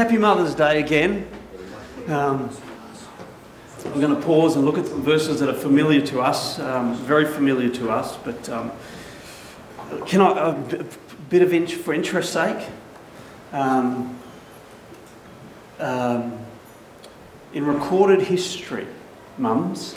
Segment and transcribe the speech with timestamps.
[0.00, 1.28] Happy Mother's Day again.
[2.08, 2.48] Um,
[3.84, 6.94] we're going to pause and look at some verses that are familiar to us, um,
[6.94, 8.72] very familiar to us, but um,
[10.06, 10.84] can I, a
[11.28, 12.66] bit of int- for interest's sake,
[13.52, 14.18] um,
[15.78, 16.46] um,
[17.52, 18.86] in recorded history,
[19.36, 19.96] mums,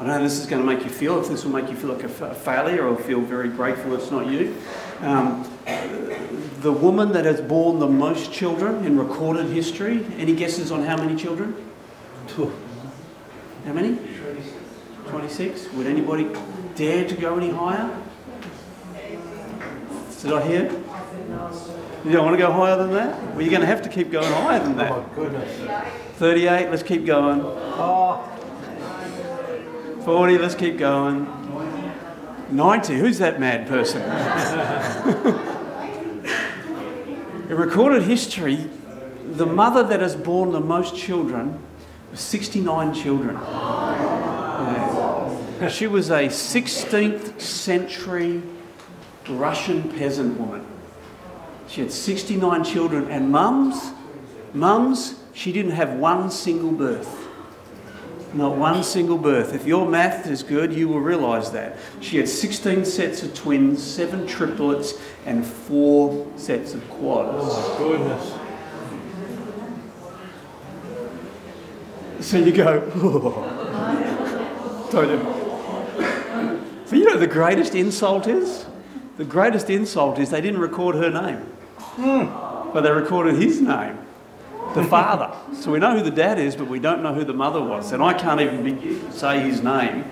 [0.00, 1.76] I don't know this is going to make you feel, if this will make you
[1.76, 4.56] feel like a, failure or feel very grateful it's not you.
[5.00, 10.82] Um, the woman that has borne the most children in recorded history, any guesses on
[10.82, 11.54] how many children?
[12.28, 12.52] Two.
[13.66, 13.98] How many?
[15.08, 15.72] 26.
[15.72, 16.28] Would anybody
[16.74, 17.90] dare to go any higher?
[20.22, 20.62] Did I hear?
[22.04, 23.22] You don't want to go higher than that?
[23.32, 24.90] Well, you're going to have to keep going higher than that.
[24.90, 25.84] Oh, my goodness.
[26.16, 27.40] 38, let's keep going.
[27.42, 28.22] Oh,
[30.04, 31.43] 40, let's keep going.
[32.54, 34.00] 90, who's that mad person?
[37.50, 38.70] In recorded history,
[39.32, 41.60] the mother that has borne the most children
[42.10, 43.34] was 69 children.
[45.60, 45.68] Yeah.
[45.68, 48.42] She was a 16th century
[49.28, 50.64] Russian peasant woman.
[51.66, 53.92] She had 69 children, and mums,
[54.52, 57.23] mums, she didn't have one single birth.
[58.34, 59.54] Not one single birth.
[59.54, 61.76] If your math is good, you will realise that.
[62.00, 67.30] She had 16 sets of twins, seven triplets, and four sets of quads.
[67.38, 68.32] oh, goodness.
[72.28, 74.88] So you go, oh.
[74.90, 75.44] Don't you?
[76.86, 78.66] So you know the greatest insult is?
[79.16, 81.38] The greatest insult is they didn't record her name.
[81.78, 82.72] Hmm.
[82.72, 83.98] But they recorded his name,
[84.74, 85.34] the father.
[85.54, 87.92] so we know who the dad is, but we don't know who the mother was.
[87.92, 90.04] And I can't even say his name.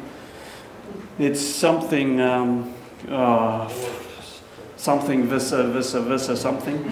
[1.18, 2.74] It's something, um,
[3.08, 3.70] oh,
[4.76, 6.82] something, Vissa, Vissa, Vissa, something.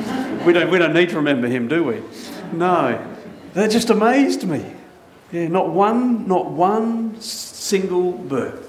[0.44, 2.02] We don't, we don't need to remember him, do we?
[2.52, 3.06] No.
[3.54, 4.74] That just amazed me.
[5.32, 8.66] Yeah, not one, not one single birth.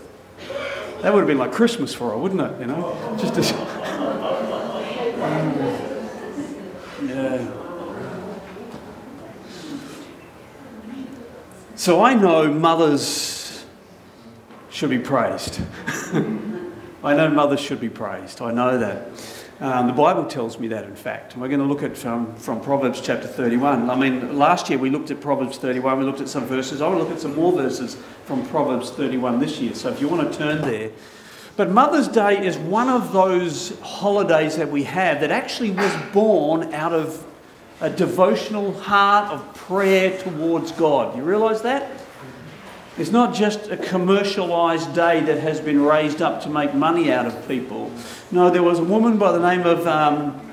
[1.01, 2.59] That would have been like Christmas for her, wouldn't it?
[2.59, 3.51] You know, just as.
[7.03, 7.60] yeah.
[11.81, 13.65] So I know mothers
[14.69, 15.59] should be praised.
[17.03, 18.39] I know mothers should be praised.
[18.39, 19.07] I know that.
[19.59, 21.33] Um, the Bible tells me that, in fact.
[21.33, 23.89] And we're going to look at um, from Proverbs chapter 31.
[23.89, 26.81] I mean, last year we looked at Proverbs 31, we looked at some verses.
[26.81, 29.73] I want to look at some more verses from Proverbs 31 this year.
[29.73, 30.91] So if you want to turn there.
[31.57, 36.75] But Mother's Day is one of those holidays that we have that actually was born
[36.75, 37.25] out of
[37.81, 41.17] a devotional heart of prayer towards God.
[41.17, 41.89] You realise that?
[42.97, 47.25] It's not just a commercialised day that has been raised up to make money out
[47.25, 47.91] of people.
[48.31, 50.51] No, there was a woman by the name of um,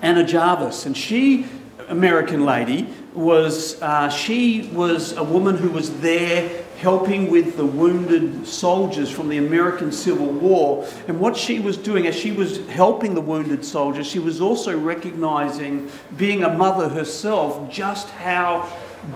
[0.00, 1.46] Anna Jarvis, and she,
[1.88, 8.46] American lady, was uh, she was a woman who was there helping with the wounded
[8.46, 10.88] soldiers from the American Civil War.
[11.08, 14.78] And what she was doing, as she was helping the wounded soldiers, she was also
[14.78, 18.66] recognising, being a mother herself, just how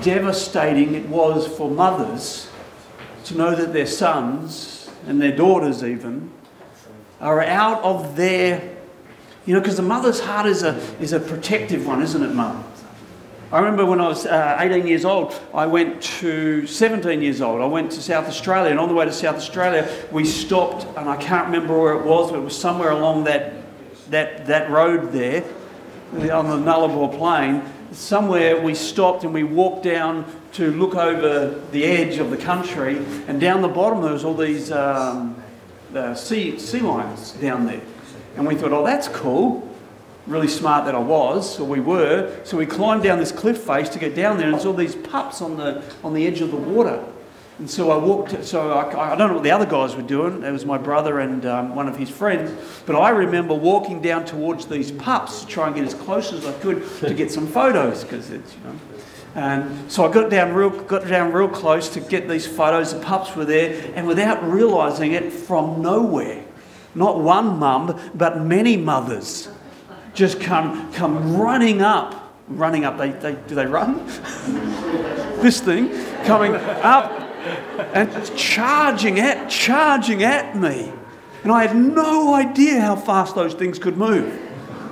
[0.02, 2.50] devastating it was for mothers
[3.24, 6.30] to know that their sons and their daughters even
[7.20, 8.76] are out of their
[9.46, 12.64] you know because the mother's heart is a is a protective one isn't it mum
[13.52, 17.60] I remember when I was uh, 18 years old, I went to 17 years old.
[17.60, 21.08] I went to South Australia, and on the way to South Australia, we stopped, and
[21.08, 23.54] I can't remember where it was, but it was somewhere along that,
[24.10, 25.44] that, that road there
[26.12, 27.62] on the Nullarbor Plain.
[27.92, 32.96] Somewhere we stopped and we walked down to look over the edge of the country,
[33.28, 35.40] and down the bottom there was all these um,
[35.94, 37.82] uh, sea, sea lions down there.
[38.36, 39.63] And we thought, oh, that's cool.
[40.26, 42.40] Really smart that I was, or we were.
[42.44, 44.96] So we climbed down this cliff face to get down there, and there's all these
[44.96, 47.04] pups on the, on the edge of the water.
[47.58, 50.42] And so I walked, so I, I don't know what the other guys were doing.
[50.42, 52.50] It was my brother and um, one of his friends.
[52.84, 56.44] But I remember walking down towards these pups to try and get as close as
[56.46, 58.78] I could to get some photos, because it's, you know.
[59.36, 62.94] And so I got down real, got down real close to get these photos.
[62.94, 66.44] The pups were there, and without realising it, from nowhere,
[66.94, 69.48] not one mum, but many mothers,
[70.14, 72.96] just come come running up, running up.
[72.98, 74.06] They, they do they run?
[75.42, 75.90] this thing
[76.24, 77.20] coming up
[77.94, 80.90] and charging at charging at me,
[81.42, 84.40] and I had no idea how fast those things could move.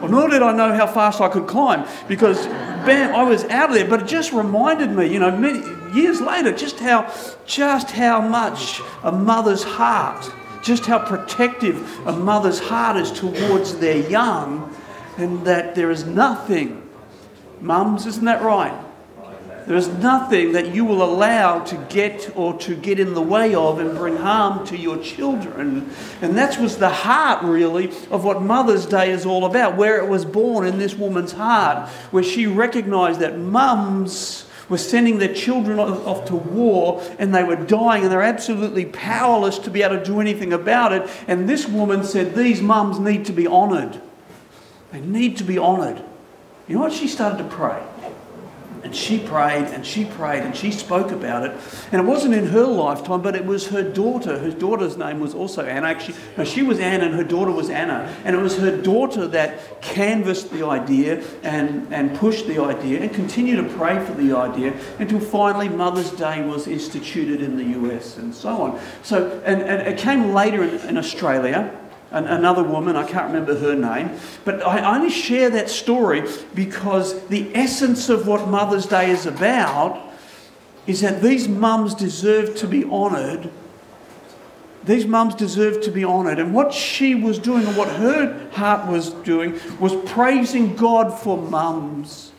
[0.02, 3.68] Well, nor did I know how fast I could climb because, bam, I was out
[3.68, 3.88] of there.
[3.88, 5.60] But it just reminded me, you know, many
[5.94, 7.14] years later, just how,
[7.46, 10.28] just how much a mother's heart,
[10.60, 14.74] just how protective a mother's heart is towards their young,
[15.16, 16.88] and that there is nothing,
[17.60, 18.74] Mums, isn't that right?
[19.66, 23.54] There is nothing that you will allow to get or to get in the way
[23.54, 25.90] of and bring harm to your children.
[26.20, 30.08] And that was the heart, really, of what Mother's Day is all about, where it
[30.08, 35.78] was born in this woman's heart, where she recognized that mums were sending their children
[35.78, 40.04] off to war and they were dying and they're absolutely powerless to be able to
[40.04, 41.08] do anything about it.
[41.28, 44.00] And this woman said, These mums need to be honoured.
[44.92, 46.02] They need to be honoured.
[46.68, 46.92] You know what?
[46.92, 47.82] She started to pray.
[48.84, 51.56] And she prayed and she prayed and she spoke about it.
[51.92, 54.38] And it wasn't in her lifetime, but it was her daughter.
[54.40, 55.86] Her daughter's name was also Anna.
[55.86, 58.12] Actually, no, she was Anna and her daughter was Anna.
[58.24, 63.14] And it was her daughter that canvassed the idea and, and pushed the idea and
[63.14, 68.18] continued to pray for the idea until finally Mother's Day was instituted in the US
[68.18, 68.80] and so on.
[69.04, 71.78] So, and, and it came later in, in Australia
[72.12, 77.54] another woman, I can't remember her name, but I only share that story because the
[77.54, 80.10] essence of what Mother's Day is about
[80.86, 83.50] is that these mums deserve to be honoured.
[84.84, 86.38] These mums deserve to be honoured.
[86.38, 91.38] And what she was doing and what her heart was doing was praising God for
[91.38, 92.32] mums.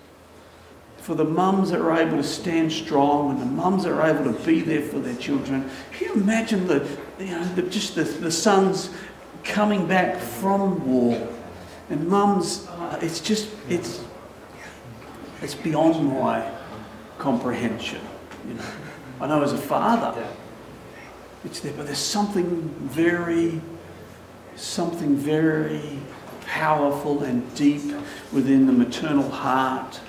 [0.98, 4.32] For the mums that are able to stand strong and the mums that are able
[4.32, 5.70] to be there for their children.
[5.92, 6.88] Can you imagine the,
[7.20, 8.90] you know, the, just the, the sons
[9.44, 11.30] coming back from war.
[11.90, 14.04] And mums, uh, it's just, it's,
[15.42, 16.50] it's beyond my
[17.18, 18.02] comprehension.
[18.48, 18.66] You know,
[19.22, 20.26] I know as a father,
[21.46, 23.62] it's there, but there's something very,
[24.56, 26.00] something very
[26.46, 27.82] powerful and deep
[28.32, 30.00] within the maternal heart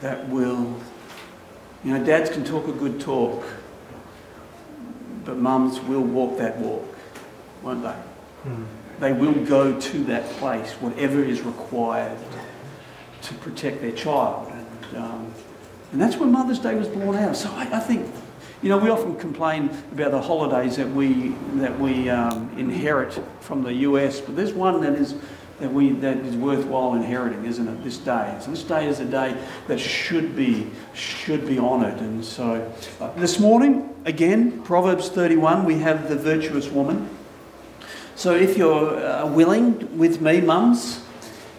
[0.00, 0.76] that will,
[1.84, 3.44] you know, dads can talk a good talk,
[5.24, 6.96] but mums will walk that walk,
[7.62, 7.94] won't they?
[9.00, 12.18] They will go to that place, whatever is required
[13.22, 14.52] to protect their child.
[14.52, 15.34] And, um,
[15.92, 17.36] and that's where Mother's Day was born out.
[17.36, 18.06] So I, I, think,
[18.62, 23.62] you know, we often complain about the holidays that we, that we um, inherit from
[23.62, 25.14] the US, but there's one that is,
[25.60, 28.36] that, we, that is worthwhile inheriting, isn't it, this day?
[28.40, 29.34] So this day is a day
[29.66, 31.98] that should be, should be honoured.
[32.00, 32.70] And so
[33.00, 37.08] uh, this morning, again, Proverbs 31, we have the virtuous woman.
[38.20, 41.02] So if you're uh, willing with me, mums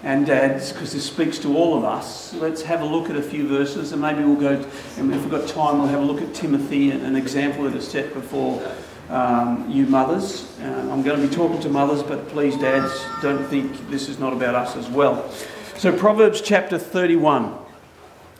[0.03, 3.21] and dads, because this speaks to all of us, let's have a look at a
[3.23, 4.63] few verses and maybe we'll go,
[4.97, 7.87] and if we've got time, we'll have a look at Timothy, an example that is
[7.87, 8.61] set before
[9.09, 10.55] um, you mothers.
[10.59, 12.93] Uh, I'm going to be talking to mothers, but please, dads,
[13.23, 15.31] don't think this is not about us as well.
[15.77, 17.57] So, Proverbs chapter 31.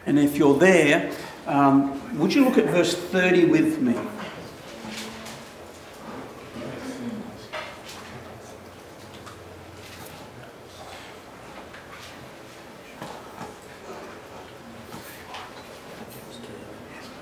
[0.05, 1.11] And if you're there,
[1.47, 3.95] um, would you look at verse 30 with me?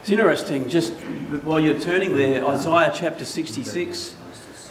[0.10, 0.94] It's interesting, just
[1.44, 4.16] while you're turning there, Isaiah chapter 66,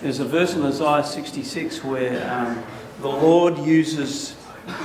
[0.02, 2.60] there's a verse in Isaiah 66 where um,
[3.00, 4.34] the Lord uses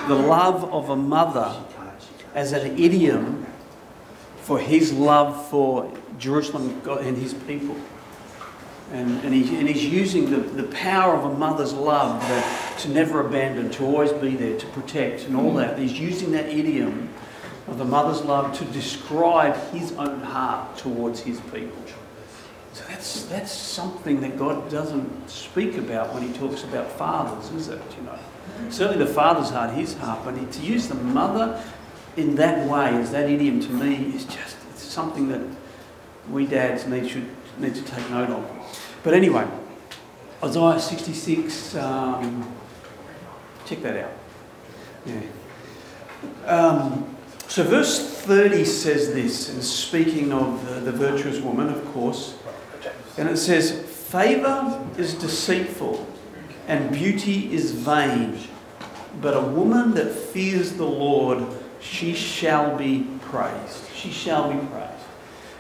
[0.08, 1.60] the love of a mother
[2.36, 3.48] as an idiom
[4.44, 7.76] for his love for Jerusalem and his people.
[8.92, 12.90] And, and, he, and he's using the, the power of a mother's love that, to
[12.90, 15.80] never abandon, to always be there, to protect, and all that.
[15.80, 17.10] He's using that idiom
[17.68, 21.78] of the mother's love to describe his own heart towards his people.
[22.74, 27.68] So that's, that's something that God doesn't speak about when he talks about fathers, is
[27.68, 27.82] it?
[27.98, 28.20] You know,
[28.70, 31.64] certainly the father's heart, his heart, but to use the mother
[32.18, 35.42] in that way, as that idiom to me, is just it's something that
[36.30, 37.28] we dads need, should,
[37.60, 38.80] need to take note of.
[39.04, 39.48] But anyway,
[40.44, 42.56] Isaiah 66, um,
[43.66, 44.12] check that out.
[45.06, 45.22] Yeah.
[46.48, 47.13] Um,
[47.54, 52.36] so, verse 30 says this, and speaking of the, the virtuous woman, of course,
[53.16, 53.80] and it says,
[54.10, 56.04] Favour is deceitful
[56.68, 58.40] and beauty is vain,
[59.22, 61.46] but a woman that fears the Lord,
[61.80, 63.88] she shall be praised.
[63.94, 65.06] She shall be praised.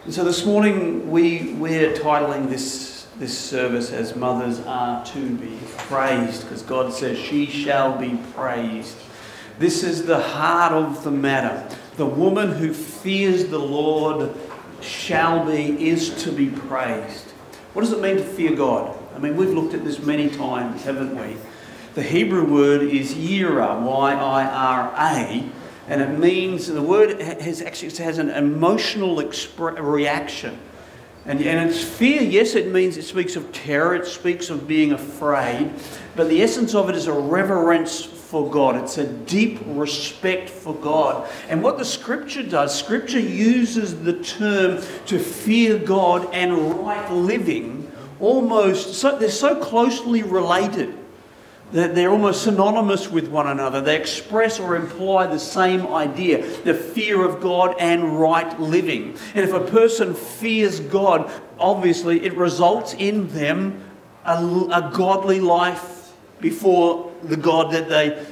[0.06, 5.60] And so this morning we, we're titling this, this service as Mothers Are to Be
[5.78, 8.98] Praised, because God says she shall be praised.
[9.60, 11.70] This is the heart of the matter.
[11.96, 14.34] The woman who fears the Lord
[14.82, 17.32] shall be, is to be praised.
[17.74, 18.98] What does it mean to fear God?
[19.16, 21.38] I mean, we've looked at this many times, haven't we?
[21.94, 25.50] The Hebrew word is yira, Y-I-R-A,
[25.88, 30.58] and it means the word has actually has an emotional expre- reaction.
[31.26, 34.92] And, and it's fear, yes, it means it speaks of terror, it speaks of being
[34.92, 35.72] afraid,
[36.16, 38.78] but the essence of it is a reverence for God.
[38.78, 41.30] It's a deep respect for God.
[41.50, 47.92] And what the scripture does, scripture uses the term to fear God and right living
[48.20, 50.98] almost, so, they're so closely related
[51.74, 53.82] that they're almost synonymous with one another.
[53.82, 59.16] They express or imply the same idea the fear of God and right living.
[59.36, 63.84] And if a person fears God, obviously it results in them
[64.26, 64.38] a,
[64.72, 66.03] a godly life
[66.40, 68.26] before the God that they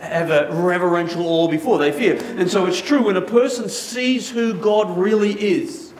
[0.00, 2.16] have a reverential awe before they fear.
[2.36, 5.92] And so it's true when a person sees who God really is,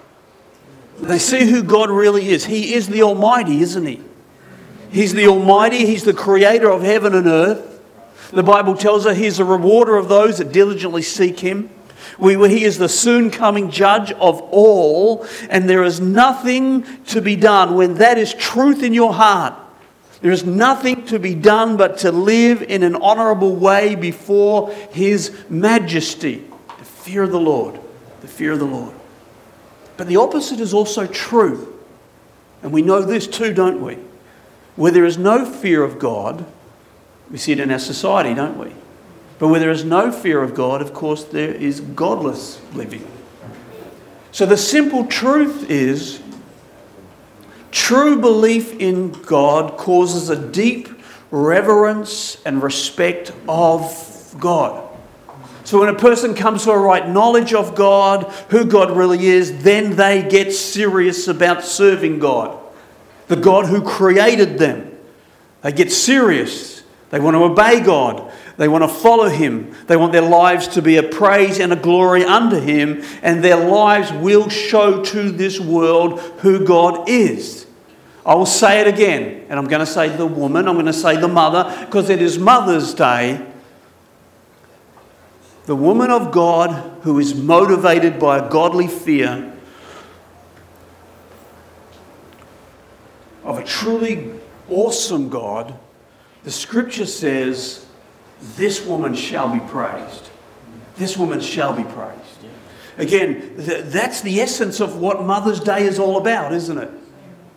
[0.98, 2.46] they see who God really is.
[2.46, 4.02] He is the Almighty, isn't He?
[4.90, 7.82] He's the Almighty, He's the creator of heaven and earth.
[8.32, 11.70] The Bible tells us He's the rewarder of those that diligently seek Him.
[12.18, 17.36] We, he is the soon coming judge of all, and there is nothing to be
[17.36, 19.54] done when that is truth in your heart.
[20.26, 25.32] There is nothing to be done but to live in an honourable way before His
[25.48, 26.42] majesty.
[26.78, 27.78] The fear of the Lord.
[28.22, 28.92] The fear of the Lord.
[29.96, 31.80] But the opposite is also true.
[32.60, 33.98] And we know this too, don't we?
[34.74, 36.44] Where there is no fear of God,
[37.30, 38.72] we see it in our society, don't we?
[39.38, 43.06] But where there is no fear of God, of course, there is godless living.
[44.32, 46.20] So the simple truth is
[47.70, 50.88] true belief in God causes a deep
[51.30, 54.82] reverence and respect of God.
[55.64, 59.62] So when a person comes to a right knowledge of God, who God really is,
[59.64, 62.62] then they get serious about serving God
[63.28, 64.96] the God who created them.
[65.62, 66.82] They get serious.
[67.10, 68.25] They want to obey God.
[68.56, 69.74] They want to follow Him.
[69.86, 73.56] They want their lives to be a praise and a glory under Him, and their
[73.56, 77.66] lives will show to this world who God is.
[78.24, 80.92] I will say it again, and I'm going to say the woman, I'm going to
[80.92, 83.46] say the mother, because it is Mother's Day.
[85.66, 86.70] The woman of God
[87.02, 89.52] who is motivated by a godly fear
[93.44, 94.32] of a truly
[94.68, 95.78] awesome God,
[96.42, 97.85] the scripture says,
[98.40, 100.30] This woman shall be praised.
[100.96, 102.22] This woman shall be praised.
[102.98, 106.90] Again, th- that's the essence of what Mother's Day is all about, isn't it?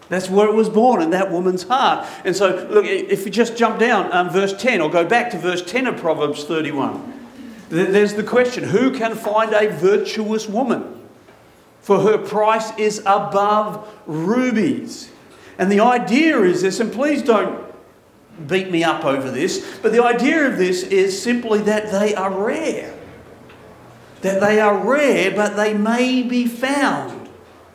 [0.09, 2.07] That's where it was born, in that woman's heart.
[2.25, 5.38] And so, look, if you just jump down um, verse 10 or go back to
[5.38, 7.13] verse 10 of Proverbs 31,
[7.69, 10.95] there's the question Who can find a virtuous woman?
[11.81, 15.12] For her price is above rubies.
[15.57, 17.68] And the idea is this, and please don't
[18.48, 22.31] beat me up over this, but the idea of this is simply that they are
[22.31, 22.96] rare.
[24.22, 27.29] That they are rare, but they may be found.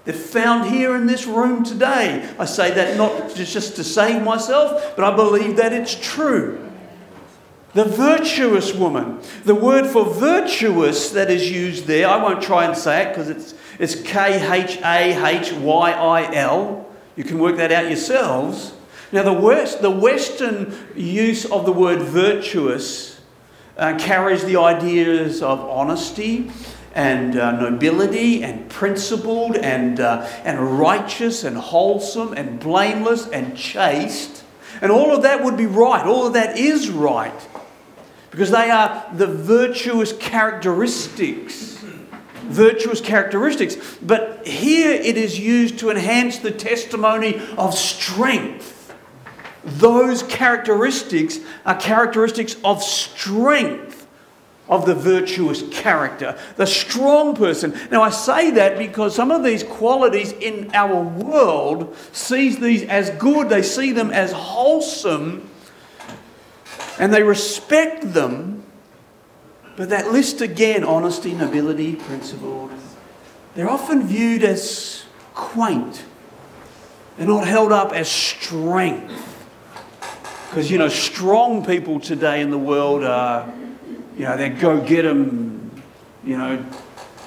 [0.05, 2.29] They're found here in this room today.
[2.39, 6.61] I say that not just to save myself, but I believe that it's true.
[7.73, 9.21] The virtuous woman.
[9.45, 13.31] The word for virtuous that is used there, I won't try and say it because
[13.31, 16.87] it's, it's K H A H Y I L.
[17.17, 18.74] You can work that out yourselves.
[19.15, 23.21] Now, the, worst, the Western use of the word virtuous
[23.77, 26.51] uh, carries the ideas of honesty
[26.97, 34.43] and uh, nobility and principled and, uh, and righteous and wholesome and blameless and chaste.
[34.81, 36.05] And all of that would be right.
[36.05, 37.49] All of that is right.
[38.33, 41.71] Because they are the virtuous characteristics
[42.47, 43.77] virtuous characteristics.
[44.03, 48.74] But here it is used to enhance the testimony of strength.
[49.65, 54.07] Those characteristics are characteristics of strength
[54.69, 57.79] of the virtuous character, the strong person.
[57.91, 63.11] Now I say that because some of these qualities in our world sees these as
[63.11, 65.51] good, they see them as wholesome,
[66.99, 68.65] and they respect them
[69.77, 72.71] but that list again honesty, nobility, principle
[73.55, 76.05] they're often viewed as quaint.
[77.17, 79.34] They're not held up as strength.
[80.55, 83.53] Because, you know, strong people today in the world are,
[84.17, 85.83] you know, they go get them,
[86.23, 86.65] you know,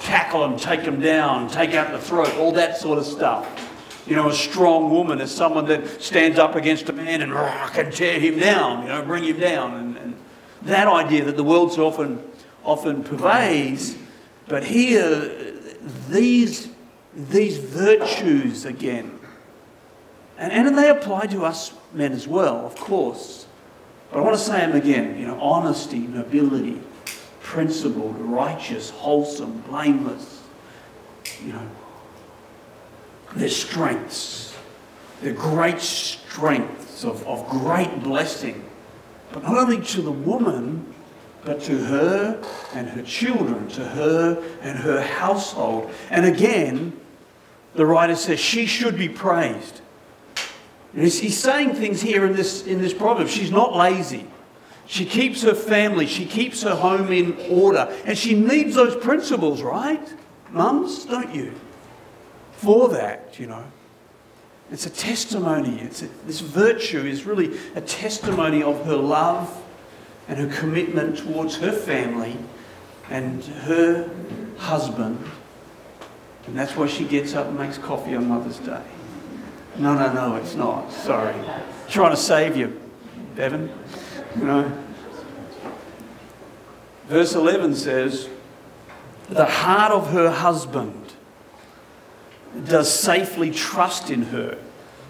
[0.00, 4.02] tackle them, take them down, take out the throat, all that sort of stuff.
[4.06, 7.30] You know, a strong woman is someone that stands up against a man and
[7.74, 9.74] can tear him down, you know, bring him down.
[9.74, 10.16] And, and
[10.62, 12.22] that idea that the world so often
[12.64, 13.94] often pervades.
[14.46, 15.52] But here,
[16.08, 16.70] these,
[17.14, 19.18] these virtues again.
[20.38, 23.46] And, and they apply to us men as well, of course.
[24.10, 26.80] But I want to say them again you know, honesty, nobility,
[27.40, 30.42] principled, righteous, wholesome, blameless.
[31.44, 31.68] You know,
[33.36, 34.56] their strengths,
[35.22, 38.64] their great strengths of, of great blessing
[39.32, 40.94] But not only to the woman,
[41.44, 42.42] but to her
[42.74, 45.90] and her children, to her and her household.
[46.10, 46.98] And again,
[47.74, 49.80] the writer says she should be praised.
[50.94, 53.28] He's saying things here in this, in this proverb.
[53.28, 54.26] She's not lazy.
[54.86, 57.94] She keeps her family, she keeps her home in order.
[58.06, 60.14] And she needs those principles, right?
[60.50, 61.52] Mums, don't you?
[62.52, 63.64] For that, you know.
[64.70, 65.78] It's a testimony.
[65.80, 69.62] It's a, this virtue is really a testimony of her love
[70.26, 72.36] and her commitment towards her family
[73.10, 74.10] and her
[74.56, 75.22] husband.
[76.46, 78.82] And that's why she gets up and makes coffee on Mother's Day.
[79.78, 80.90] No, no, no, it's not.
[80.92, 81.34] Sorry.
[81.88, 82.80] Trying to save you,
[83.36, 83.70] Bevan.
[84.36, 84.78] You know.
[87.06, 88.28] Verse 11 says,
[89.28, 91.12] The heart of her husband
[92.66, 94.58] does safely trust in her,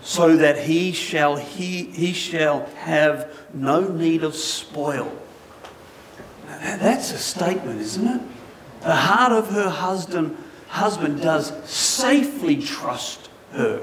[0.02, 5.10] so that he shall, he, he shall have no need of spoil.
[6.46, 8.20] That's a statement, isn't it?
[8.82, 10.36] The heart of her husband,
[10.68, 13.82] husband does safely trust her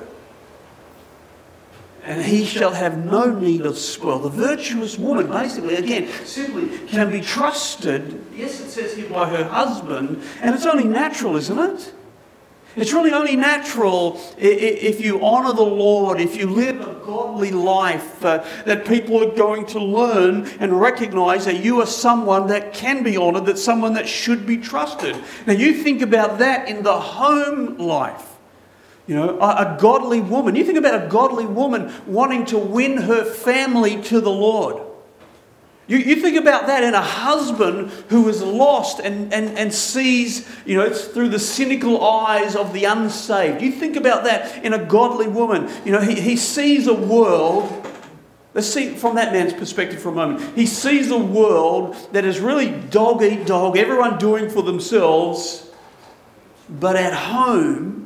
[2.05, 4.19] and he shall have no need of spoil.
[4.19, 9.43] The virtuous woman, basically, again, simply can be trusted, yes, it says here by her
[9.43, 11.93] husband, and it's only natural, isn't it?
[12.75, 18.23] It's really only natural if you honour the Lord, if you live a godly life,
[18.23, 23.01] uh, that people are going to learn and recognise that you are someone that can
[23.01, 25.15] be honoured, that someone that should be trusted.
[25.47, 28.34] Now, you think about that in the home life.
[29.07, 30.55] You know, a, a, godly woman.
[30.55, 34.81] You think about a godly woman wanting to win her family to the Lord.
[35.87, 40.49] You, you think about that in a husband who is lost and, and, and sees,
[40.65, 43.61] you know, it's through the cynical eyes of the unsaved.
[43.61, 45.69] You think about that in a godly woman.
[45.85, 47.85] You know, he, he sees a world.
[48.55, 50.55] Let's see from that man's perspective for a moment.
[50.55, 55.69] He sees a world that is really dog eat dog, everyone doing for themselves.
[56.67, 58.04] But at home,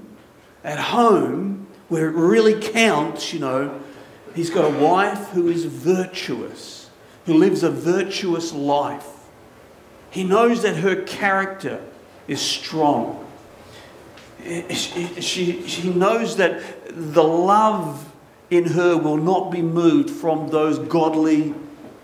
[0.64, 3.82] at home, where it really counts, you know,
[4.36, 6.90] he's got a wife who is virtuous,
[7.26, 9.08] who lives a virtuous life.
[10.12, 11.82] He knows that her character
[12.28, 13.26] is strong.
[14.70, 18.12] She, she, knows that the love
[18.50, 21.54] in her will not be moved from those godly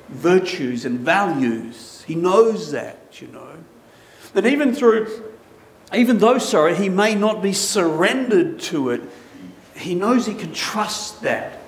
[0.09, 2.03] virtues and values.
[2.05, 3.51] He knows that, you know.
[4.33, 5.34] And even through
[5.93, 9.01] even though, sorry, he may not be surrendered to it,
[9.75, 11.59] he knows he can trust that.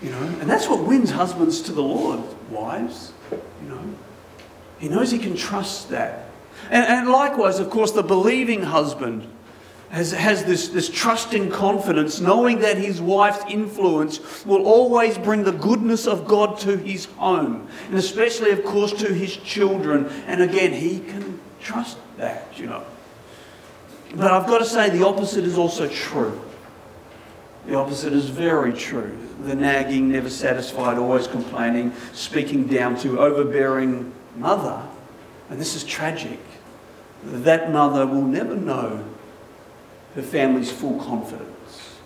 [0.00, 2.20] You know, and that's what wins husbands to the Lord,
[2.50, 3.12] wives.
[3.30, 3.94] You know,
[4.78, 6.26] he knows he can trust that.
[6.70, 9.26] And, and likewise, of course, the believing husband
[9.90, 15.44] has, has this, this trust and confidence, knowing that his wife's influence will always bring
[15.44, 20.06] the goodness of God to his home, and especially, of course, to his children.
[20.26, 22.84] And again, he can trust that, you know.
[24.16, 26.40] But I've got to say, the opposite is also true.
[27.66, 29.16] The opposite is very true.
[29.42, 34.82] The nagging, never satisfied, always complaining, speaking down to, overbearing mother.
[35.50, 36.40] And this is tragic.
[37.24, 39.04] That mother will never know
[40.14, 41.96] her family's full confidence.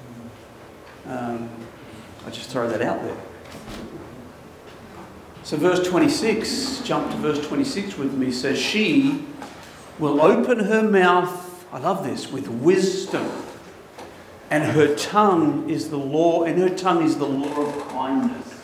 [1.07, 1.49] Um,
[2.27, 3.17] I just throw that out there.
[5.45, 9.25] So, verse 26, jump to verse 26 with me, says, She
[9.99, 13.31] will open her mouth I love this, with wisdom.
[14.51, 18.55] And her tongue is the law, and her tongue is the law of kindness.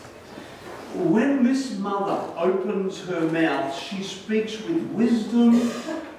[0.95, 5.71] When this mother opens her mouth, she speaks with wisdom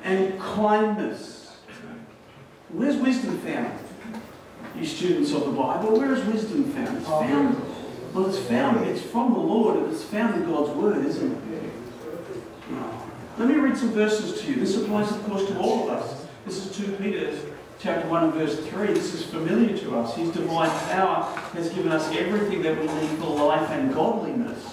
[0.04, 1.58] and kindness.
[2.70, 3.78] Where's wisdom found?
[4.78, 6.98] You students of the Bible, where is wisdom found?
[7.00, 7.62] It's oh, found.
[8.14, 8.88] Well, it's found.
[8.88, 11.74] It's from the Lord, and it's found in God's Word, isn't it?
[13.38, 14.60] Let me read some verses to you.
[14.60, 16.17] This applies, of course, to all of us.
[16.48, 17.38] This is 2 Peter
[17.78, 18.88] chapter 1 and verse 3.
[18.94, 20.16] This is familiar to us.
[20.16, 24.64] His divine power has given us everything that we need for life and godliness.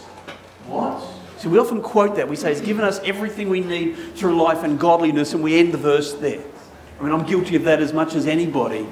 [0.69, 1.05] What?
[1.39, 2.29] So we often quote that.
[2.29, 5.75] We say, He's given us everything we need through life and godliness, and we end
[5.75, 6.45] the verse there.
[7.01, 8.87] I mean, I'm guilty of that as much as anybody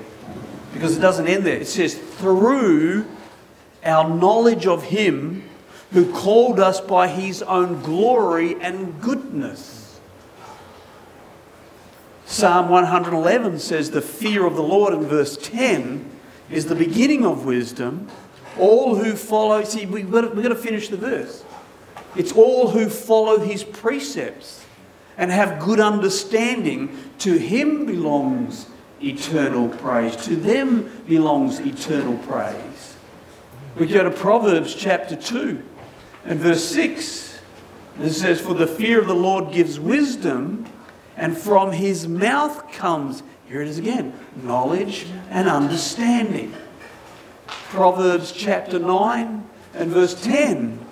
[0.75, 1.59] because it doesn't end there.
[1.59, 3.07] It says, through
[3.85, 5.49] our knowledge of Him
[5.93, 9.82] who called us by His own glory and goodness.
[12.33, 16.11] Psalm 111 says, The fear of the Lord in verse 10
[16.51, 18.09] is the beginning of wisdom.
[18.59, 21.45] All who follow, see, we've got, to, we've got to finish the verse.
[22.17, 24.65] It's all who follow his precepts
[25.19, 26.99] and have good understanding.
[27.19, 28.65] To him belongs
[29.03, 30.17] eternal praise.
[30.25, 32.97] To them belongs eternal praise.
[33.77, 35.63] We go to Proverbs chapter 2
[36.25, 37.41] And verse 6,
[38.01, 40.67] it says, For the fear of the Lord gives wisdom,
[41.23, 46.53] and from his mouth comes, here it is again, knowledge and understanding.
[47.47, 50.85] Proverbs chapter 9 and verse 10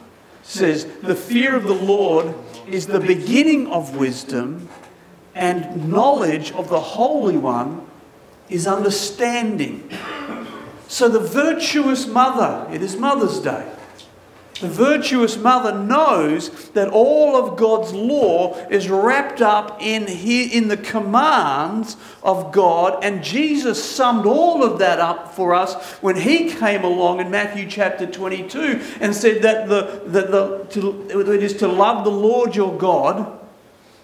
[0.45, 2.33] says, The fear of the Lord
[2.69, 4.69] is the beginning of wisdom,
[5.35, 7.85] and knowledge of the Holy One
[8.49, 9.90] is understanding.
[10.87, 13.69] So the virtuous mother, it is Mother's Day.
[14.61, 20.77] The virtuous mother knows that all of God's law is wrapped up in, in the
[20.77, 26.85] commands of God, and Jesus summed all of that up for us when he came
[26.85, 31.68] along in Matthew chapter 22 and said that, the, that the, to, it is to
[31.68, 33.38] love the Lord your God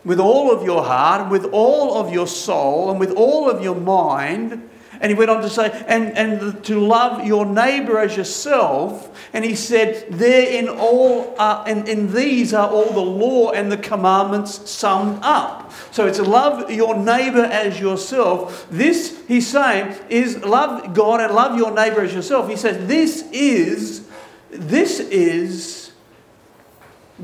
[0.07, 3.75] with all of your heart, with all of your soul, and with all of your
[3.75, 9.17] mind and he went on to say, and, and to love your neighbor as yourself.
[9.33, 13.71] And he said, there in all, uh, in, in these are all the law and
[13.71, 15.73] the commandments summed up.
[15.91, 18.67] So it's love your neighbor as yourself.
[18.71, 22.49] This, he's saying, is love God and love your neighbor as yourself.
[22.49, 24.09] He says, this is,
[24.51, 25.93] this is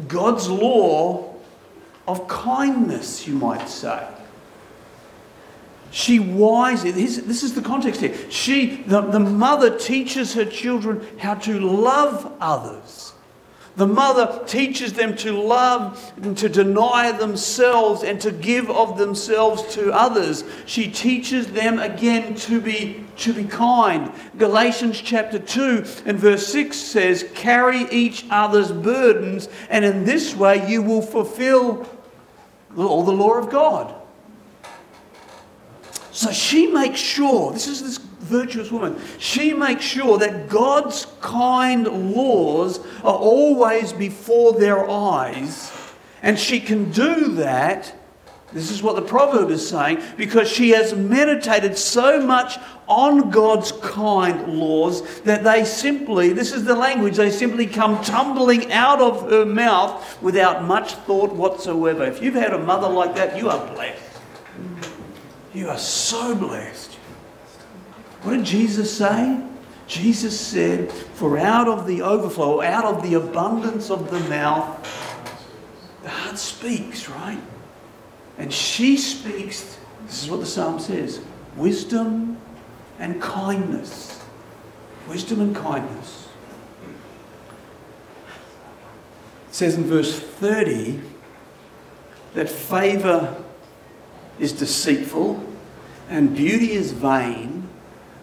[0.08, 1.34] God's law
[2.06, 4.06] of kindness, you might say.
[5.92, 8.16] She wisely, this is the context here.
[8.30, 13.12] She, the, the mother teaches her children how to love others.
[13.76, 19.74] The mother teaches them to love and to deny themselves and to give of themselves
[19.74, 20.44] to others.
[20.64, 24.10] She teaches them again to be, to be kind.
[24.38, 30.66] Galatians chapter 2 and verse 6 says, Carry each other's burdens, and in this way
[30.70, 31.86] you will fulfill
[32.76, 34.01] all the law of God.
[36.12, 42.14] So she makes sure, this is this virtuous woman, she makes sure that God's kind
[42.14, 45.72] laws are always before their eyes.
[46.22, 47.94] And she can do that,
[48.52, 53.72] this is what the proverb is saying, because she has meditated so much on God's
[53.72, 59.30] kind laws that they simply, this is the language, they simply come tumbling out of
[59.30, 62.04] her mouth without much thought whatsoever.
[62.04, 64.11] If you've had a mother like that, you are blessed.
[65.54, 66.94] You are so blessed.
[68.22, 69.42] What did Jesus say?
[69.86, 74.78] Jesus said, For out of the overflow, out of the abundance of the mouth,
[76.02, 77.40] the heart speaks, right?
[78.38, 81.20] And she speaks, this is what the psalm says
[81.56, 82.38] wisdom
[82.98, 84.24] and kindness.
[85.08, 86.28] Wisdom and kindness.
[89.48, 91.00] It says in verse 30
[92.34, 93.41] that favour
[94.42, 95.42] is deceitful
[96.08, 97.68] and beauty is vain,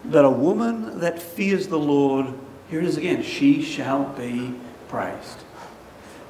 [0.04, 2.26] but a woman that fears the Lord,
[2.68, 4.54] here it is again, she shall be
[4.88, 5.38] praised.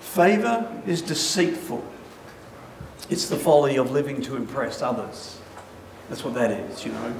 [0.00, 1.84] Favour is deceitful.
[3.10, 5.40] It's the folly of living to impress others.
[6.08, 7.12] That's what that is, you know.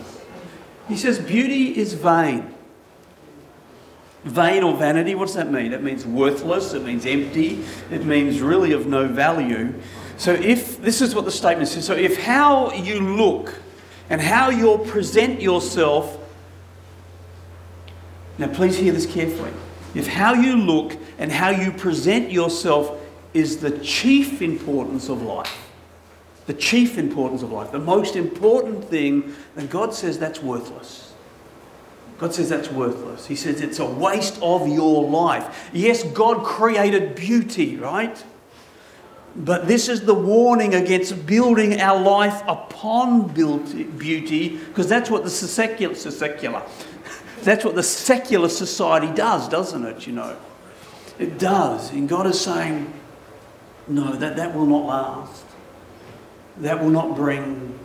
[0.89, 2.55] He says beauty is vain.
[4.25, 5.73] Vain or vanity, what does that mean?
[5.73, 9.75] It means worthless, it means empty, it means really of no value.
[10.21, 13.55] So, if this is what the statement says, so if how you look
[14.11, 16.19] and how you present yourself,
[18.37, 19.51] now please hear this carefully.
[19.95, 23.01] If how you look and how you present yourself
[23.33, 25.71] is the chief importance of life,
[26.45, 31.15] the chief importance of life, the most important thing, then God says that's worthless.
[32.19, 33.27] God says that's worthless.
[33.27, 35.71] He says it's a waste of your life.
[35.73, 38.23] Yes, God created beauty, right?
[39.37, 45.31] But this is the warning against building our life upon beauty, because that's what the
[45.31, 46.62] secular, secular,
[47.43, 50.07] that's what the secular society does, doesn't it?
[50.07, 50.37] You know,
[51.19, 51.93] it does.
[51.93, 52.93] And God is saying,
[53.87, 55.45] no, that, that will not last.
[56.59, 57.79] That will not bring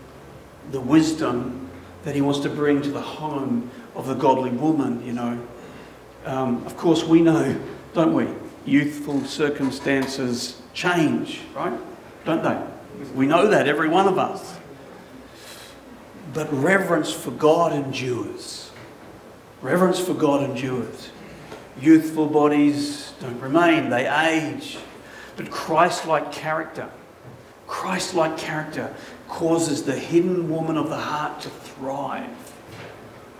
[0.71, 1.69] the wisdom
[2.03, 5.47] that He wants to bring to the home of the godly woman, you know.
[6.25, 7.59] Um, of course, we know,
[7.93, 8.27] don't we?
[8.65, 11.79] Youthful circumstances change, right?
[12.25, 12.61] Don't they?
[13.15, 14.59] We know that, every one of us.
[16.33, 18.69] But reverence for God endures.
[19.61, 21.09] Reverence for God endures.
[21.81, 24.77] Youthful bodies don't remain, they age.
[25.37, 26.89] But Christ like character,
[27.67, 28.93] Christ like character
[29.27, 32.53] causes the hidden woman of the heart to thrive.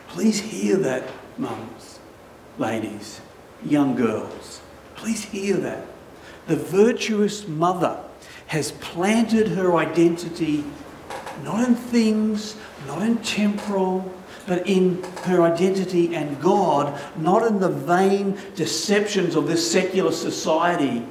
[0.08, 1.04] Please hear that,
[1.38, 2.00] mums,
[2.58, 3.21] ladies,
[3.65, 4.62] young girls.
[4.95, 5.86] Please hear that
[6.48, 8.00] the virtuous mother
[8.48, 10.64] has planted her identity
[11.44, 12.56] not in things,
[12.88, 14.12] not in temporal,
[14.48, 21.06] but in her identity and God, not in the vain deceptions of this secular society.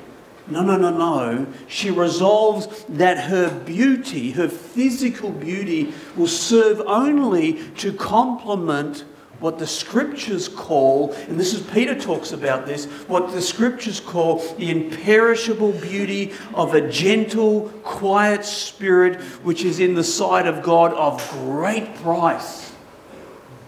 [0.47, 1.47] No, no, no, no.
[1.69, 9.05] She resolves that her beauty, her physical beauty, will serve only to complement
[9.45, 14.39] what the scriptures call, and this is Peter talks about this, what the scriptures call
[14.55, 20.95] the imperishable beauty of a gentle, quiet spirit which is in the sight of God
[20.95, 22.73] of great price.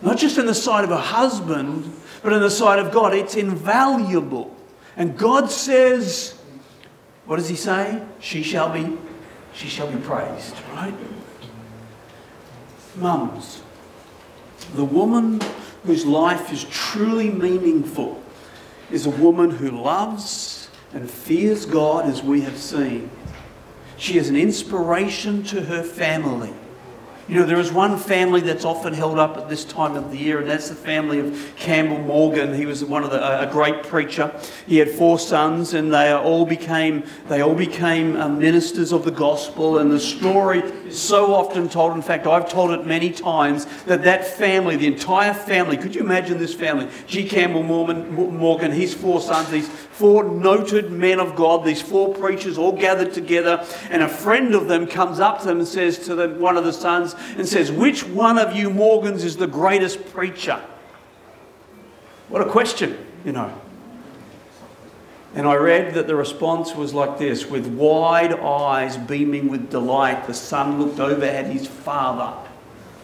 [0.01, 3.13] Not just in the sight of a husband, but in the sight of God.
[3.13, 4.57] It's invaluable.
[4.97, 6.41] And God says,
[7.27, 8.03] what does he say?
[8.19, 8.97] She shall be,
[9.53, 10.95] she shall be praised, right?
[12.97, 13.61] Mums,
[14.75, 15.41] the woman
[15.87, 18.23] whose life is truly meaningful
[18.91, 23.11] is a woman who loves and fears God as we have seen.
[23.97, 26.53] She is an inspiration to her family.
[27.29, 30.17] You know, there is one family that's often held up at this time of the
[30.17, 32.55] year, and that's the family of Campbell Morgan.
[32.55, 34.33] He was one of the, a great preacher.
[34.69, 39.11] He had four sons, and they all became they all became uh, ministers of the
[39.11, 39.79] gospel.
[39.79, 41.95] And the story is so often told.
[41.97, 46.03] In fact, I've told it many times that that family, the entire family, could you
[46.03, 46.89] imagine this family?
[47.09, 47.29] G.
[47.29, 52.57] Campbell Morgan, Morgan his four sons, these four noted men of God, these four preachers
[52.57, 56.15] all gathered together, and a friend of them comes up to them and says to
[56.15, 60.13] them, one of the sons, and says, Which one of you Morgans is the greatest
[60.13, 60.61] preacher?
[62.29, 63.61] What a question, you know.
[65.35, 70.27] And I read that the response was like this with wide eyes beaming with delight,
[70.27, 72.35] the son looked over at his father,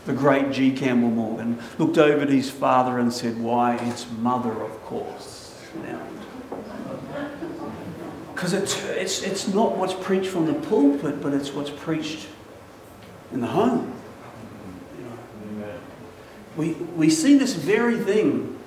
[0.06, 0.72] the great G.
[0.72, 5.60] Campbell Morgan, looked over at his father and said, Why, it's mother, of course.
[5.84, 6.00] Now,
[8.34, 12.26] because it's, it's, it's not what's preached from the pulpit, but it's what's preached
[13.30, 13.91] in the home.
[16.56, 18.58] We, we see this very thing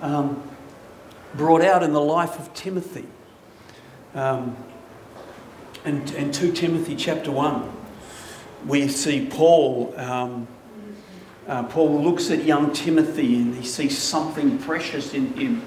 [0.00, 0.42] um,
[1.34, 3.06] brought out in the life of Timothy.
[4.14, 4.56] Um,
[5.84, 7.70] and, and 2 Timothy chapter 1,
[8.66, 9.92] we see Paul.
[9.96, 10.46] Um,
[11.48, 15.62] uh, Paul looks at young Timothy and he sees something precious in him.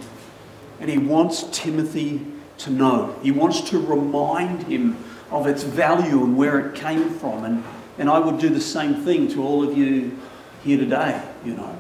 [0.80, 2.26] And he wants Timothy
[2.60, 3.20] to know.
[3.22, 7.44] He wants to remind him of its value and where it came from.
[7.44, 7.64] And,
[7.98, 10.18] and I would do the same thing to all of you
[10.64, 11.78] here today, you know.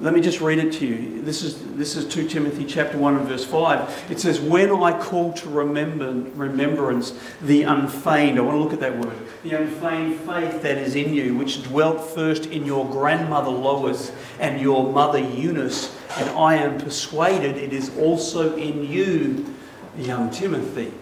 [0.00, 1.22] Let me just read it to you.
[1.22, 4.10] This is, this is 2 Timothy chapter 1 and verse 5.
[4.10, 8.80] It says, When I call to remember, remembrance the unfeigned, I want to look at
[8.80, 13.50] that word, the unfeigned faith that is in you, which dwelt first in your grandmother
[13.50, 19.54] Lois and your mother Eunice, and I am persuaded it is also in you,
[19.96, 20.92] young Timothy.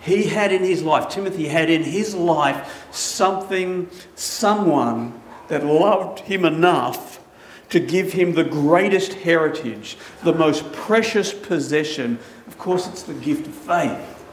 [0.00, 6.44] He had in his life, Timothy had in his life something, someone that loved him
[6.44, 7.20] enough
[7.70, 12.18] to give him the greatest heritage, the most precious possession.
[12.46, 14.24] Of course, it's the gift of faith.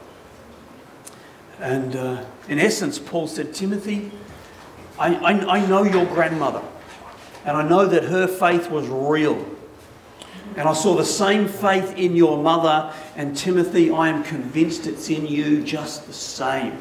[1.60, 4.10] And uh, in essence, Paul said, Timothy,
[4.98, 6.62] I, I, I know your grandmother,
[7.44, 9.44] and I know that her faith was real.
[10.56, 15.10] And I saw the same faith in your mother, and Timothy, I am convinced it's
[15.10, 16.78] in you just the same.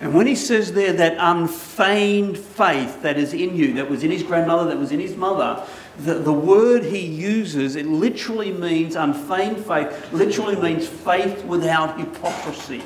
[0.00, 4.10] And when he says there that unfeigned faith that is in you, that was in
[4.10, 5.66] his grandmother, that was in his mother,
[5.98, 12.82] the, the word he uses, it literally means unfeigned faith, literally means faith without hypocrisy.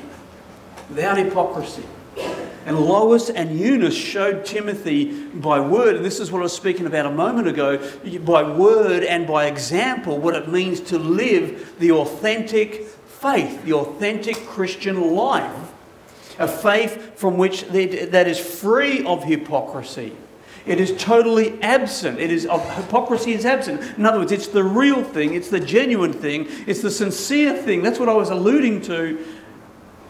[0.89, 1.83] Without hypocrisy.
[2.65, 6.85] And Lois and Eunice showed Timothy by word, and this is what I was speaking
[6.85, 7.77] about a moment ago,
[8.19, 14.37] by word and by example, what it means to live the authentic faith, the authentic
[14.45, 15.70] Christian life
[16.41, 20.15] a faith from which that is free of hypocrisy.
[20.65, 22.19] It is totally absent.
[22.19, 23.97] It is hypocrisy is absent.
[23.97, 27.81] In other words, it's the real thing, it's the genuine thing, it's the sincere thing.
[27.81, 29.25] That's what I was alluding to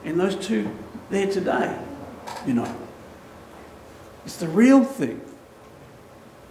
[0.04, 0.70] in those two
[1.10, 1.78] there today.
[2.46, 2.76] You know,
[4.26, 5.22] it's the real thing.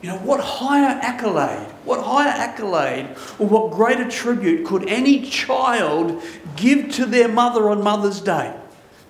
[0.02, 3.06] You know, what higher accolade, what higher accolade,
[3.38, 6.22] or what greater tribute could any child
[6.56, 8.59] give to their mother on Mother's Day?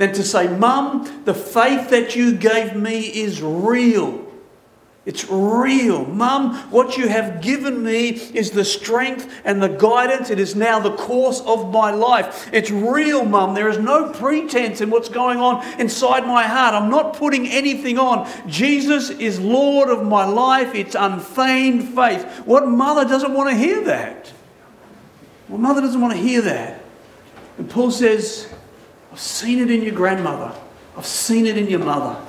[0.01, 4.27] Than to say, Mum, the faith that you gave me is real.
[5.05, 6.07] It's real.
[6.07, 10.31] Mum, what you have given me is the strength and the guidance.
[10.31, 12.49] It is now the course of my life.
[12.51, 13.53] It's real, Mum.
[13.53, 16.75] There is no pretense in what's going on inside my heart.
[16.75, 18.27] I'm not putting anything on.
[18.49, 20.75] Jesus is Lord of my life.
[20.75, 22.25] It's unfeigned faith.
[22.47, 24.29] What mother doesn't want to hear that?
[25.49, 26.83] What mother doesn't want to hear that?
[27.59, 28.51] And Paul says,
[29.13, 30.55] I've seen it in your grandmother.
[30.97, 32.21] I've seen it in your mother.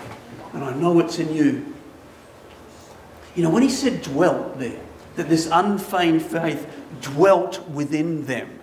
[0.53, 1.73] And I know it's in you.
[3.35, 4.79] You know, when he said dwelt there,
[5.15, 6.67] that this unfeigned faith
[7.01, 8.59] dwelt within them.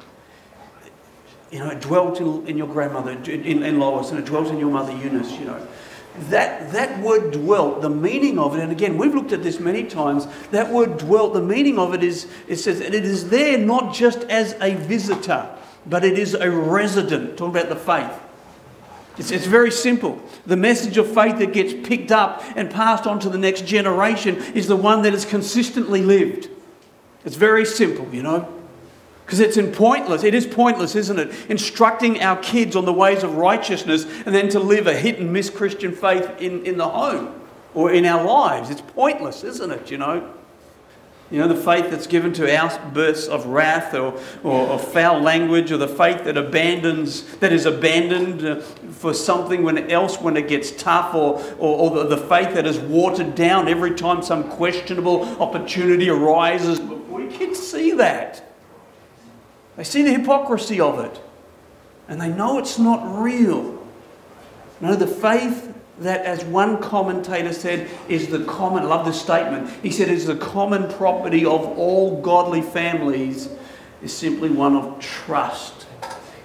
[1.51, 4.59] You know, it dwelt in, in your grandmother, in, in Lois, and it dwelt in
[4.59, 5.67] your mother Eunice, you know.
[6.31, 9.85] That, that word dwelt, the meaning of it, and again, we've looked at this many
[9.85, 13.57] times, that word dwelt, the meaning of it is, it says, and it is there
[13.57, 15.49] not just as a visitor,
[15.89, 17.37] but it is a resident.
[17.37, 18.13] Talk about the faith.
[19.17, 20.23] It's, it's very simple.
[20.47, 24.37] The message of faith that gets picked up and passed on to the next generation
[24.55, 26.49] is the one that is consistently lived.
[27.25, 28.55] It's very simple, you know.
[29.27, 30.25] Because it's in pointless.
[30.25, 31.51] It is pointless, isn't it?
[31.51, 35.33] Instructing our kids on the ways of righteousness and then to live a hit and
[35.33, 37.39] miss Christian faith in, in the home
[37.75, 38.71] or in our lives.
[38.71, 39.91] It's pointless, isn't it?
[39.91, 40.35] You know?
[41.31, 45.71] You know, the faith that's given to outbursts of wrath or, or, or, foul language,
[45.71, 50.49] or the faith that abandons, that is abandoned uh, for something when else when it
[50.49, 54.49] gets tough, or, or, or the, the faith that is watered down every time some
[54.53, 56.81] questionable opportunity arises.
[56.81, 58.43] We can see that.
[59.77, 61.21] They see the hypocrisy of it.
[62.09, 63.87] And they know it's not real.
[64.81, 65.68] No, the faith
[66.01, 69.71] that, as one commentator said, is the common, I love this statement.
[69.83, 73.49] He said, is the common property of all godly families,
[74.03, 75.87] is simply one of trust.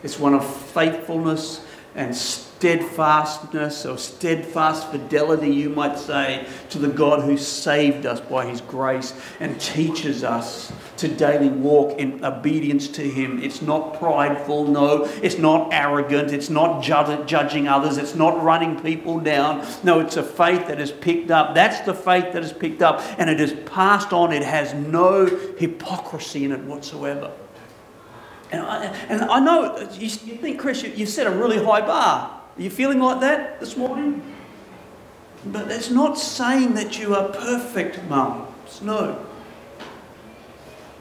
[0.02, 2.16] It's one of faithfulness and
[2.63, 8.62] steadfastness or steadfast fidelity, you might say, to the God who saved us by his
[8.62, 13.43] grace and teaches us to daily walk in obedience to him.
[13.43, 15.04] It's not prideful, no.
[15.21, 16.32] It's not arrogant.
[16.32, 17.97] It's not judging others.
[17.97, 19.67] It's not running people down.
[19.84, 21.54] No, it's a faith that is picked up.
[21.56, 24.32] That's the faith that is picked up and it is passed on.
[24.32, 25.26] It has no
[25.58, 27.34] hypocrisy in it whatsoever.
[28.54, 32.33] And I, and I know you, think, Chris, you, you set a really high bar.
[32.58, 34.22] Are you feeling like that this morning?
[35.46, 38.82] But it's not saying that you are perfect, mums.
[38.82, 39.26] No.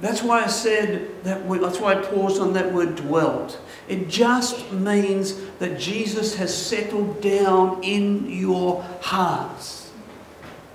[0.01, 1.45] That's why I said that.
[1.47, 3.61] Word, that's why I paused on that word dwelt.
[3.87, 9.93] It just means that Jesus has settled down in your hearts.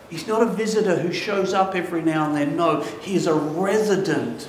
[0.09, 2.55] He's not a visitor who shows up every now and then.
[2.55, 4.47] No, he is a resident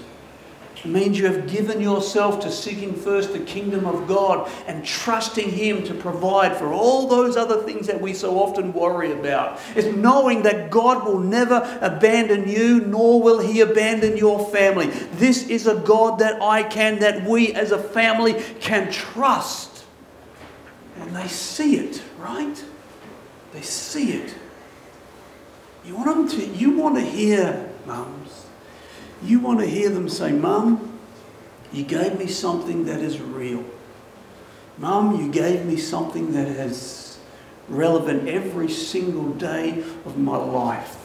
[0.84, 5.50] it means you have given yourself to seeking first the kingdom of God and trusting
[5.50, 9.58] Him to provide for all those other things that we so often worry about.
[9.74, 14.86] It's knowing that God will never abandon you, nor will He abandon your family.
[15.14, 19.84] This is a God that I can, that we as a family can trust.
[21.00, 22.64] And they see it, right?
[23.52, 24.34] They see it.
[25.84, 28.37] You want them to, you want to hear, mums
[29.22, 30.98] you want to hear them say, Mum,
[31.72, 33.64] you gave me something that is real.
[34.78, 37.18] Mum, you gave me something that is
[37.68, 40.96] relevant every single day of my life.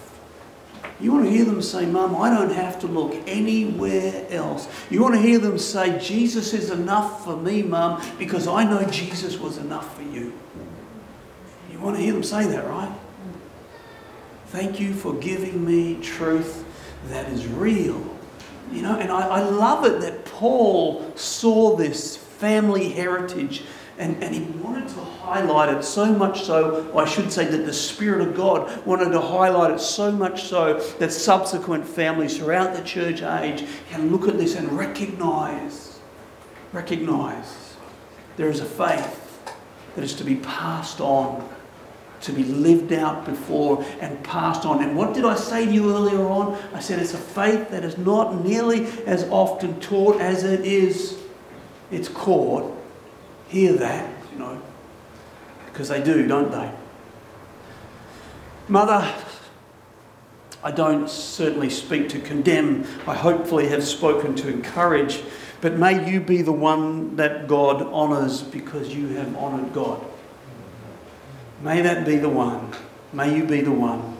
[1.00, 4.70] You want to hear them say, Mum, I don't have to look anywhere else.
[4.90, 8.88] You want to hear them say, Jesus is enough for me, Mum, because I know
[8.90, 10.32] Jesus was enough for you.
[11.72, 12.96] You want to hear them say that, right?
[14.48, 16.63] Thank you for giving me truth
[17.10, 18.02] that is real.
[18.72, 23.64] You know, and I, I love it that Paul saw this family heritage
[24.00, 27.74] and, and he wanted to highlight it so much so, I should say that the
[27.74, 32.82] Spirit of God wanted to highlight it so much so that subsequent families throughout the
[32.82, 36.00] church age can look at this and recognize,
[36.72, 37.76] recognize
[38.36, 39.54] there is a faith
[39.96, 41.48] that is to be passed on
[42.24, 44.84] to be lived out before and passed on.
[44.84, 46.58] And what did I say to you earlier on?
[46.74, 51.18] I said it's a faith that is not nearly as often taught as it is
[51.94, 52.76] it's caught.
[53.48, 54.60] Hear that, you know,
[55.68, 56.72] because they do, don't they?
[58.68, 59.14] Mother,
[60.64, 62.88] I don't certainly speak to condemn.
[63.06, 65.22] I hopefully have spoken to encourage.
[65.62, 70.04] But may you be the one that God honours because you have honoured God.
[71.64, 72.74] May that be the one.
[73.14, 74.18] May you be the one.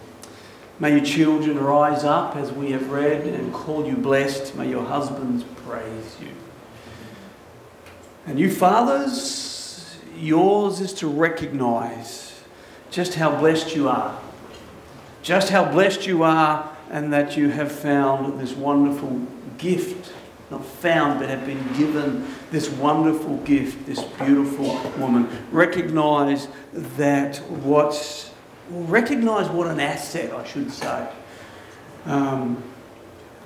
[0.80, 4.56] May your children rise up as we have read and call you blessed.
[4.56, 6.30] May your husbands praise you.
[8.26, 12.42] And you fathers, yours is to recognize
[12.90, 14.18] just how blessed you are.
[15.22, 19.28] Just how blessed you are, and that you have found this wonderful
[19.58, 20.14] gift
[20.54, 25.28] not found, but have been given this wonderful gift, this beautiful woman.
[25.52, 28.32] Recognize that what's,
[28.70, 31.10] recognize what an asset, I should say,
[32.06, 32.64] um,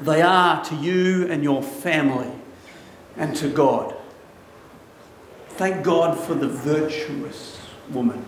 [0.01, 2.31] they are to you and your family
[3.15, 3.95] and to God.
[5.49, 7.57] Thank God for the virtuous
[7.89, 8.23] woman,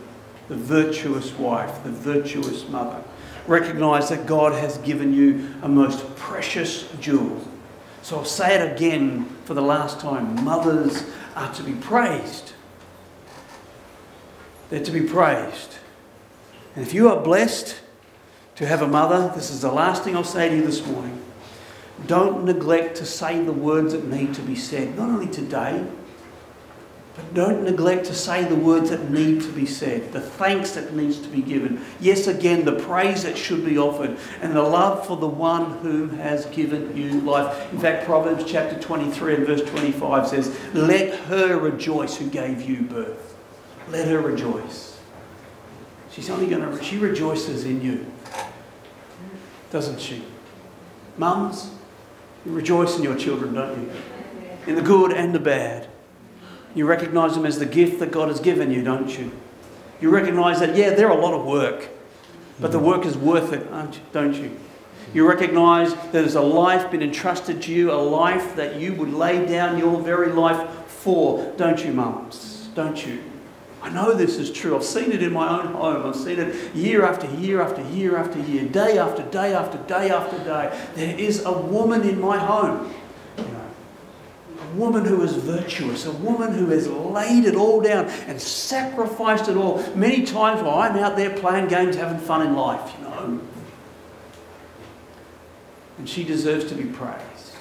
[0.48, 3.04] the virtuous wife, the virtuous mother.
[3.46, 7.42] recognize that God has given you a most precious jewel.
[8.02, 11.04] So I'll say it again for the last time mothers
[11.36, 12.54] are to be praised.
[14.70, 15.76] They're to be praised.
[16.76, 17.80] And if you are blessed
[18.56, 21.22] to have a mother, this is the last thing I'll say to you this morning.
[22.08, 25.86] Don't neglect to say the words that need to be said, not only today,
[27.20, 30.94] but don't neglect to say the words that need to be said, the thanks that
[30.94, 31.84] needs to be given.
[32.00, 36.08] Yes, again, the praise that should be offered, and the love for the one who
[36.08, 37.74] has given you life.
[37.74, 42.84] In fact, Proverbs chapter 23 and verse 25 says, Let her rejoice who gave you
[42.84, 43.36] birth.
[43.90, 44.98] Let her rejoice.
[46.12, 48.10] She's only going to, she rejoices in you,
[49.72, 50.24] doesn't she?
[51.18, 51.72] Mums,
[52.46, 53.92] you rejoice in your children, don't you?
[54.68, 55.89] In the good and the bad.
[56.80, 59.34] You recognize them as the gift that God has given you, don't you?
[60.00, 61.90] You recognize that, yeah, they're a lot of work,
[62.58, 64.02] but the work is worth it, aren't you?
[64.14, 64.58] don't you?
[65.14, 69.14] You recognize that there's a life been entrusted to you, a life that you would
[69.14, 72.70] lay down your very life for, don't you, mums?
[72.76, 73.22] Don't you?
[73.82, 74.74] I know this is true.
[74.78, 76.08] I've seen it in my own home.
[76.08, 80.12] I've seen it year after year after year after year, day after day after day
[80.12, 80.88] after day.
[80.96, 82.90] There is a woman in my home
[84.80, 89.58] woman who is virtuous, a woman who has laid it all down and sacrificed it
[89.58, 89.84] all.
[89.96, 93.42] Many times while I'm out there playing games, having fun in life, you know.
[95.98, 97.56] And she deserves to be praised.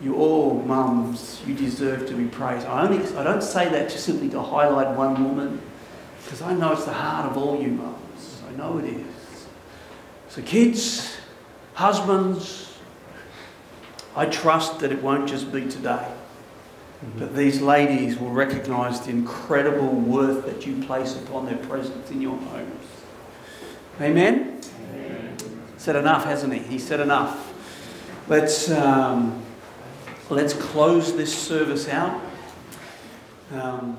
[0.00, 2.66] You all, mums, you deserve to be praised.
[2.66, 5.60] I, only, I don't say that just simply to highlight one woman,
[6.24, 8.42] because I know it's the heart of all you mums.
[8.48, 9.46] I know it is.
[10.28, 11.16] So, kids,
[11.74, 12.67] husbands,
[14.18, 16.04] I trust that it won't just be today,
[17.04, 17.20] mm-hmm.
[17.20, 22.20] but these ladies will recognise the incredible worth that you place upon their presence in
[22.20, 22.84] your homes.
[24.00, 24.60] Amen?
[24.92, 25.36] Amen.
[25.76, 26.58] Said enough, hasn't he?
[26.58, 27.54] He said enough.
[28.26, 29.40] Let's, um,
[30.30, 32.20] let's close this service out.
[33.52, 33.96] Um,